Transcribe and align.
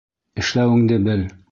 Эшләүеңде 0.43 1.01
бел! 1.11 1.29